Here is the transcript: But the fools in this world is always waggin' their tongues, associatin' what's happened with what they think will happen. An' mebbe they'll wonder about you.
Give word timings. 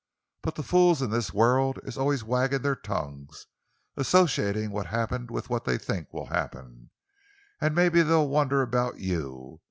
But 0.41 0.55
the 0.55 0.63
fools 0.63 1.03
in 1.03 1.11
this 1.11 1.31
world 1.31 1.77
is 1.83 1.95
always 1.95 2.23
waggin' 2.23 2.63
their 2.63 2.75
tongues, 2.75 3.45
associatin' 3.95 4.71
what's 4.71 4.89
happened 4.89 5.29
with 5.29 5.51
what 5.51 5.63
they 5.65 5.77
think 5.77 6.11
will 6.11 6.25
happen. 6.29 6.89
An' 7.61 7.75
mebbe 7.75 7.93
they'll 7.97 8.27
wonder 8.27 8.63
about 8.63 8.97
you. 8.97 9.59